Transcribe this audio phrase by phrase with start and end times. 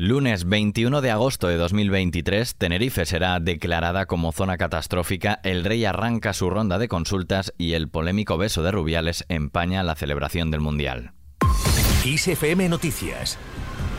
[0.00, 6.34] Lunes 21 de agosto de 2023, Tenerife será declarada como zona catastrófica, el rey arranca
[6.34, 11.14] su ronda de consultas y el polémico beso de Rubiales empaña la celebración del Mundial.
[12.04, 13.38] ISFM Noticias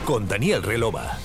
[0.06, 1.18] con Daniel Relova.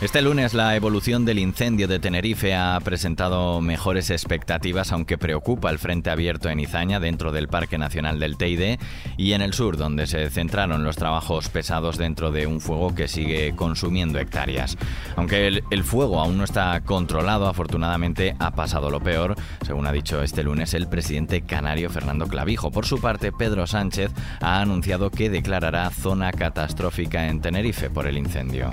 [0.00, 5.78] Este lunes la evolución del incendio de Tenerife ha presentado mejores expectativas, aunque preocupa el
[5.78, 8.78] frente abierto en Izaña, dentro del Parque Nacional del Teide,
[9.18, 13.08] y en el sur, donde se centraron los trabajos pesados dentro de un fuego que
[13.08, 14.78] sigue consumiendo hectáreas.
[15.16, 19.36] Aunque el, el fuego aún no está controlado, afortunadamente ha pasado lo peor,
[19.66, 22.70] según ha dicho este lunes el presidente canario Fernando Clavijo.
[22.70, 24.10] Por su parte, Pedro Sánchez
[24.40, 28.70] ha anunciado que declarará zona catastrófica en Tenerife por el incendio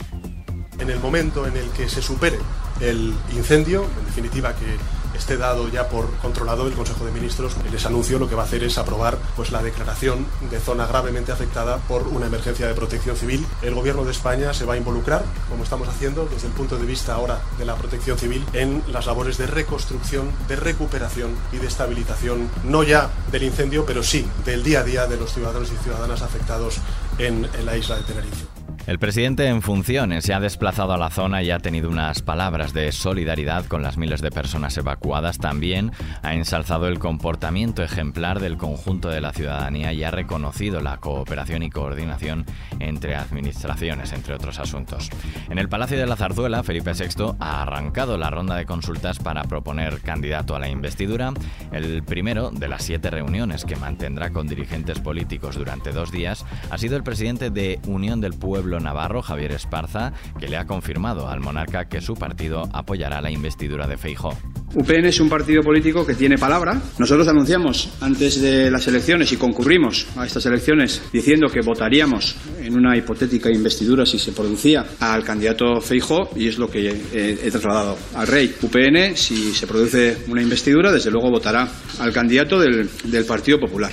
[0.79, 2.39] en el momento en el que se supere
[2.79, 4.77] el incendio, en definitiva que
[5.17, 8.45] esté dado ya por controlado el Consejo de Ministros, les anuncio lo que va a
[8.45, 13.17] hacer es aprobar pues la declaración de zona gravemente afectada por una emergencia de protección
[13.17, 13.45] civil.
[13.61, 16.85] El Gobierno de España se va a involucrar, como estamos haciendo desde el punto de
[16.85, 21.67] vista ahora de la protección civil, en las labores de reconstrucción, de recuperación y de
[21.67, 25.83] estabilización, no ya del incendio, pero sí del día a día de los ciudadanos y
[25.83, 26.77] ciudadanas afectados
[27.17, 28.56] en, en la isla de Tenerife.
[28.87, 32.71] El presidente en funciones se ha desplazado a la zona y ha tenido unas palabras
[32.71, 35.39] de solidaridad con las miles de personas evacuadas.
[35.39, 35.91] También
[36.23, 41.63] ha ensalzado el comportamiento ejemplar del conjunto de la ciudadanía y ha reconocido la cooperación
[41.63, 42.45] y coordinación
[42.79, 45.09] entre administraciones, entre otros asuntos.
[45.49, 49.43] En el Palacio de la Zarzuela, Felipe VI ha arrancado la ronda de consultas para
[49.43, 51.33] proponer candidato a la investidura,
[51.73, 56.77] el primero de las siete reuniones que mantendrá con dirigentes políticos durante dos días ha
[56.77, 61.39] sido el presidente de Unión del Pueblo navarro, Javier Esparza, que le ha confirmado al
[61.39, 64.37] monarca que su partido apoyará la investidura de Feijó.
[64.75, 66.79] UPN es un partido político que tiene palabra.
[66.99, 72.77] Nosotros anunciamos antes de las elecciones y concurrimos a estas elecciones diciendo que votaríamos en
[72.77, 77.51] una hipotética investidura si se producía al candidato Feijó y es lo que he, he
[77.51, 78.53] trasladado al rey.
[78.61, 81.67] UPN, si se produce una investidura, desde luego votará
[81.99, 82.89] al candidato del
[83.25, 83.91] Partido Popular.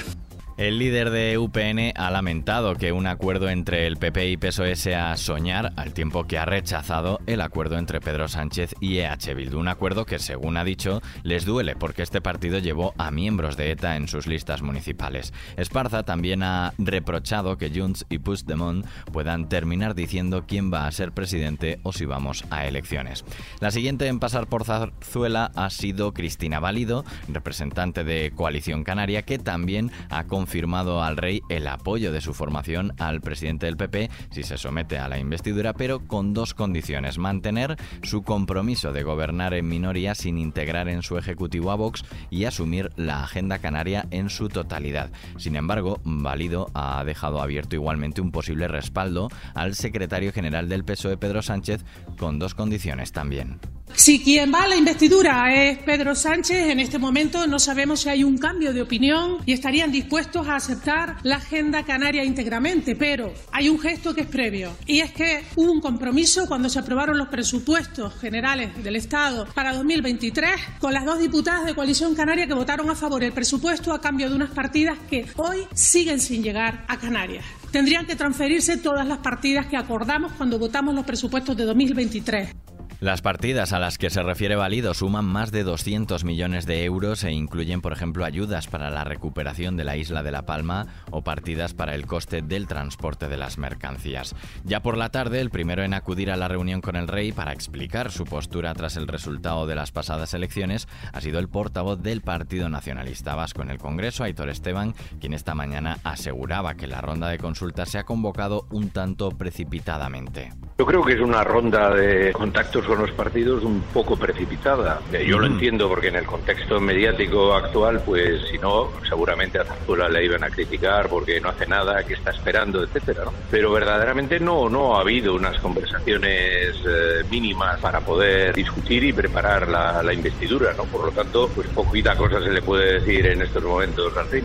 [0.65, 5.15] El líder de UPN ha lamentado que un acuerdo entre el PP y PSOE sea
[5.19, 9.59] soñar, al tiempo que ha rechazado el acuerdo entre Pedro Sánchez y EH Bildu.
[9.59, 13.73] Un acuerdo que, según ha dicho, les duele porque este partido llevó a miembros de
[13.73, 15.35] ETA en sus listas municipales.
[15.59, 21.13] Esparza también ha reprochado que Junts y Puigdemont puedan terminar diciendo quién va a ser
[21.13, 23.27] presidente o si vamos a elecciones.
[23.61, 29.39] La siguiente en pasar por Zarzuela ha sido Cristina Válido, representante de Coalición Canaria, que
[29.39, 34.45] también ha confirmado al rey el apoyo de su formación al presidente del PP si
[34.45, 37.19] se somete a la investidura, pero con dos condiciones.
[37.19, 42.45] Mantener su compromiso de gobernar en minoría sin integrar en su ejecutivo a Vox y
[42.45, 45.11] asumir la agenda canaria en su totalidad.
[45.39, 51.17] Sin embargo, Válido ha dejado abierto igualmente un posible respaldo al secretario general del PSOE,
[51.17, 51.85] Pedro Sánchez,
[52.17, 53.59] con dos condiciones también.
[53.97, 58.09] Si quien va a la investidura es Pedro Sánchez, en este momento no sabemos si
[58.09, 63.33] hay un cambio de opinión y estarían dispuestos a aceptar la agenda canaria íntegramente, pero
[63.53, 67.17] hay un gesto que es previo y es que hubo un compromiso cuando se aprobaron
[67.17, 70.51] los presupuestos generales del Estado para 2023
[70.81, 74.29] con las dos diputadas de Coalición Canaria que votaron a favor del presupuesto a cambio
[74.29, 77.45] de unas partidas que hoy siguen sin llegar a Canarias.
[77.71, 82.64] Tendrían que transferirse todas las partidas que acordamos cuando votamos los presupuestos de 2023.
[83.05, 87.23] Las partidas a las que se refiere Válido suman más de 200 millones de euros
[87.25, 91.21] e incluyen, por ejemplo, ayudas para la recuperación de la isla de La Palma o
[91.21, 94.35] partidas para el coste del transporte de las mercancías.
[94.65, 97.53] Ya por la tarde, el primero en acudir a la reunión con el rey para
[97.53, 102.23] explicar su postura tras el resultado de las pasadas elecciones ha sido el portavoz del
[102.23, 107.29] Partido Nacionalista Vasco en el Congreso, Aitor Esteban, quien esta mañana aseguraba que la ronda
[107.29, 110.53] de consultas se ha convocado un tanto precipitadamente.
[110.77, 115.01] Yo creo que es una ronda de contactos con los partidos un poco precipitada.
[115.13, 119.65] Eh, yo lo entiendo porque en el contexto mediático actual, pues si no, seguramente a
[119.65, 123.27] Zarzuela le iban a criticar porque no hace nada, que está esperando, etcétera.
[123.27, 123.33] ¿no?
[123.53, 129.69] Pero verdaderamente no, no ha habido unas conversaciones eh, mínimas para poder discutir y preparar
[129.69, 130.87] la, la investidura, ¿no?
[130.87, 134.44] Por lo tanto, pues poquita cosa se le puede decir en estos momentos al.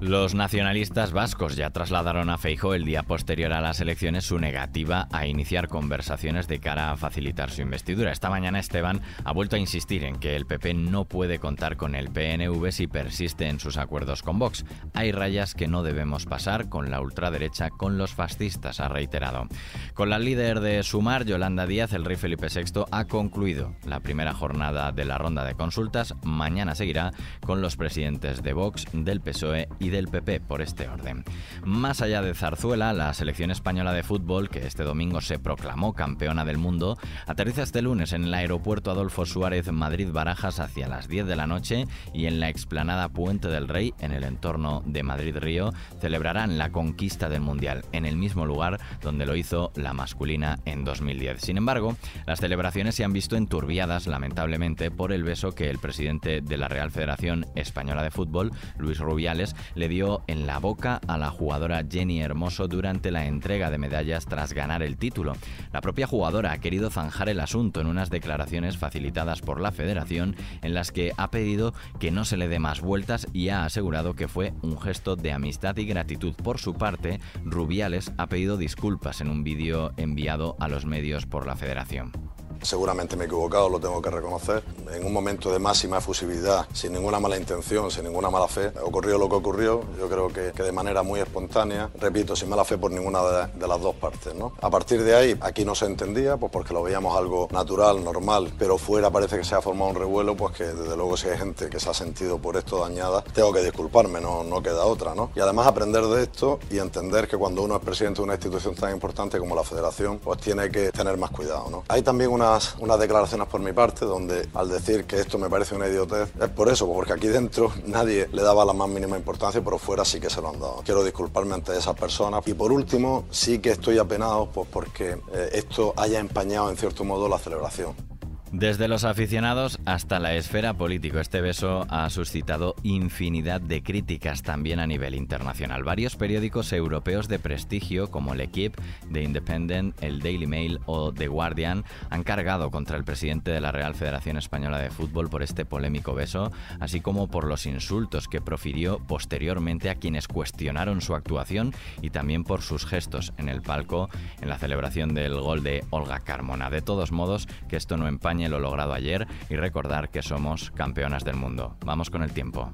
[0.00, 5.08] Los nacionalistas vascos ya trasladaron a Feijo el día posterior a las elecciones su negativa
[5.10, 8.12] a iniciar conversaciones de cara a facilitar su investidura.
[8.12, 11.96] Esta mañana Esteban ha vuelto a insistir en que el PP no puede contar con
[11.96, 14.64] el PNV si persiste en sus acuerdos con Vox.
[14.94, 19.48] Hay rayas que no debemos pasar con la ultraderecha, con los fascistas, ha reiterado.
[19.94, 24.32] Con la líder de Sumar, Yolanda Díaz, el rey Felipe VI ha concluido la primera
[24.32, 26.14] jornada de la ronda de consultas.
[26.22, 27.10] Mañana seguirá
[27.44, 31.24] con los presidentes de Vox, del PSOE y del PP, por este orden.
[31.64, 36.44] Más allá de Zarzuela, la selección española de fútbol, que este domingo se proclamó campeona
[36.44, 41.36] del mundo, aterriza este lunes en el aeropuerto Adolfo Suárez Madrid-Barajas hacia las 10 de
[41.36, 46.58] la noche y en la explanada Puente del Rey, en el entorno de Madrid-Río, celebrarán
[46.58, 51.40] la conquista del Mundial, en el mismo lugar donde lo hizo la masculina en 2010.
[51.40, 51.96] Sin embargo,
[52.26, 56.68] las celebraciones se han visto enturbiadas, lamentablemente, por el beso que el presidente de la
[56.68, 61.84] Real Federación Española de Fútbol, Luis Rubiales, le dio en la boca a la jugadora
[61.88, 65.34] Jenny Hermoso durante la entrega de medallas tras ganar el título.
[65.72, 70.34] La propia jugadora ha querido zanjar el asunto en unas declaraciones facilitadas por la federación
[70.62, 74.14] en las que ha pedido que no se le dé más vueltas y ha asegurado
[74.14, 76.34] que fue un gesto de amistad y gratitud.
[76.34, 81.46] Por su parte, Rubiales ha pedido disculpas en un vídeo enviado a los medios por
[81.46, 82.27] la federación.
[82.62, 84.62] Seguramente me he equivocado, lo tengo que reconocer.
[84.92, 89.18] En un momento de máxima efusividad, sin ninguna mala intención, sin ninguna mala fe, ocurrió
[89.18, 89.82] lo que ocurrió.
[89.98, 93.80] Yo creo que, de manera muy espontánea, repito, sin mala fe por ninguna de, las
[93.80, 94.34] dos partes.
[94.34, 94.52] ¿no?
[94.60, 98.52] A partir de ahí, aquí no se entendía, pues porque lo veíamos algo natural, normal,
[98.58, 101.38] pero fuera parece que se ha formado un revuelo, pues que desde luego si hay
[101.38, 105.14] gente que se ha sentido por esto dañada, tengo que disculparme, no, no queda otra.
[105.14, 105.30] ¿no?
[105.34, 108.74] Y además aprender de esto y entender que cuando uno es presidente de una institución
[108.74, 111.68] tan importante como la Federación, pues tiene que tener más cuidado.
[111.70, 111.84] ¿no?
[111.88, 112.47] Hay también una
[112.78, 116.48] unas, declaraciones por mi parte donde al decir que esto me parece una idiotez, es
[116.48, 120.20] por eso, porque aquí dentro nadie le daba la más mínima importancia, pero fuera sí
[120.20, 120.82] que se lo han dado.
[120.84, 122.46] Quiero disculparme ante esas personas.
[122.46, 127.04] Y por último, sí que estoy apenado pues, porque eh, esto haya empañado en cierto
[127.04, 128.07] modo la celebración.
[128.52, 134.80] Desde los aficionados hasta la esfera política, este beso ha suscitado infinidad de críticas también
[134.80, 135.84] a nivel internacional.
[135.84, 138.80] Varios periódicos europeos de prestigio como el Equipe,
[139.12, 143.70] The Independent, el Daily Mail o The Guardian han cargado contra el presidente de la
[143.70, 148.40] Real Federación Española de Fútbol por este polémico beso, así como por los insultos que
[148.40, 154.08] profirió posteriormente a quienes cuestionaron su actuación y también por sus gestos en el palco
[154.40, 156.70] en la celebración del gol de Olga Carmona.
[156.70, 158.08] De todos modos, que esto no
[158.46, 161.76] lo logrado ayer y recordar que somos campeonas del mundo.
[161.84, 162.72] Vamos con el tiempo.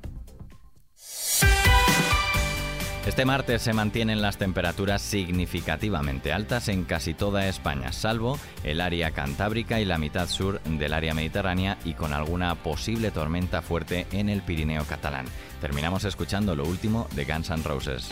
[3.06, 9.10] Este martes se mantienen las temperaturas significativamente altas en casi toda España, salvo el área
[9.10, 14.30] cantábrica y la mitad sur del área mediterránea y con alguna posible tormenta fuerte en
[14.30, 15.26] el Pirineo catalán.
[15.60, 18.08] Terminamos escuchando lo último de Guns N' Roses.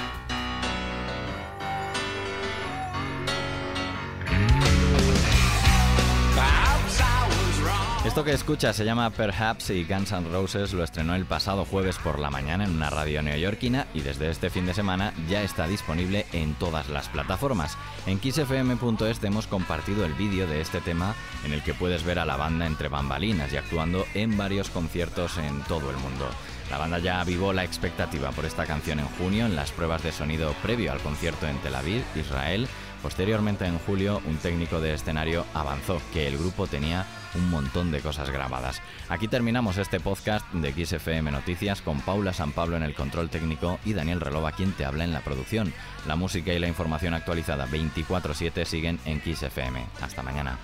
[8.12, 11.96] Esto que escucha se llama Perhaps y Guns N' Roses lo estrenó el pasado jueves
[11.96, 15.66] por la mañana en una radio neoyorquina y desde este fin de semana ya está
[15.66, 17.78] disponible en todas las plataformas.
[18.04, 21.14] En kissfm.es hemos compartido el vídeo de este tema
[21.46, 25.38] en el que puedes ver a la banda entre bambalinas y actuando en varios conciertos
[25.38, 26.28] en todo el mundo.
[26.70, 30.12] La banda ya avivó la expectativa por esta canción en junio en las pruebas de
[30.12, 32.68] sonido previo al concierto en Tel Aviv, Israel.
[33.02, 37.04] Posteriormente, en julio, un técnico de escenario avanzó que el grupo tenía
[37.34, 38.80] un montón de cosas grabadas.
[39.08, 43.78] Aquí terminamos este podcast de XFM Noticias con Paula San Pablo en el control técnico
[43.84, 45.72] y Daniel Relova quien te habla en la producción.
[46.06, 49.84] La música y la información actualizada 24/7 siguen en XFM.
[50.00, 50.58] Hasta mañana.